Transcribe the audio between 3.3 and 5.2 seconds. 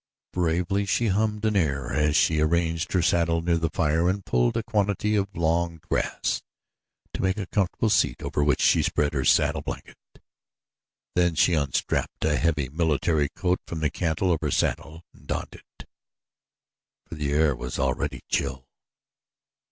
near the fire and pulled a quantity